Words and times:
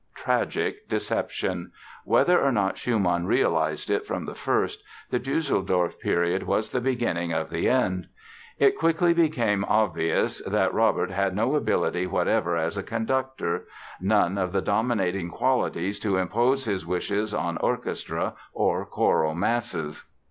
Tragic 0.15 0.89
deception! 0.89 1.71
Whether 2.05 2.41
or 2.41 2.51
not 2.51 2.75
Schumann 2.75 3.27
realized 3.27 3.91
it 3.91 4.03
from 4.03 4.25
the 4.25 4.33
first, 4.33 4.81
the 5.11 5.19
Düsseldorf 5.19 5.99
period 5.99 6.41
was 6.41 6.71
the 6.71 6.81
beginning 6.81 7.33
of 7.33 7.51
the 7.51 7.69
end. 7.69 8.07
It 8.57 8.75
quickly 8.79 9.13
became 9.13 9.63
obvious 9.63 10.41
that 10.43 10.73
Robert 10.73 11.11
had 11.11 11.35
no 11.35 11.53
ability 11.53 12.07
whatever 12.07 12.57
as 12.57 12.77
a 12.77 12.81
conductor, 12.81 13.67
none 14.01 14.39
of 14.39 14.53
the 14.53 14.61
dominating 14.63 15.29
qualities 15.29 15.99
to 15.99 16.17
impose 16.17 16.65
his 16.65 16.83
wishes 16.83 17.31
on 17.31 17.57
orchestras 17.57 18.33
or 18.53 18.87
choral 18.87 19.35
masses. 19.35 20.05